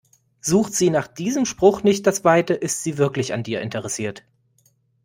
[0.39, 4.23] Sucht sie nach diesem Spruch nicht das Weite, ist sie wirklich an dir interessiert.